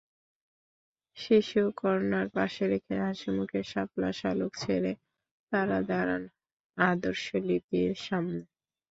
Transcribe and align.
শিশু 1.17 1.61
কর্নার 1.79 2.27
পাশে 2.35 2.63
রেখে 2.67 2.95
হাসিখুশি, 3.03 3.59
শাপলাশালুক 3.71 4.51
ছেড়ে 4.57 4.91
তারা 5.51 5.77
দাঁড়ান 5.89 6.23
আদর্শ 6.77 7.25
লিপির 7.47 7.91
সামনে। 8.05 8.41